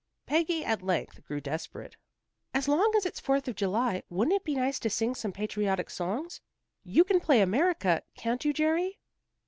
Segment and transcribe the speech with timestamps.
[0.25, 1.95] Peggy at length grew desperate.
[2.55, 5.91] "As long as it's Fourth of July, wouldn't it be nice to sing some patriotic
[5.91, 6.41] songs?
[6.83, 8.97] You can play 'America,' can't you, Jerry?"